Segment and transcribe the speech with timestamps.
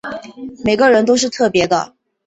[0.65, 1.93] 每个人都是特別的